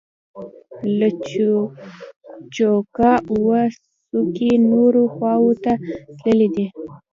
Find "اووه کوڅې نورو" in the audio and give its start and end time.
3.31-5.01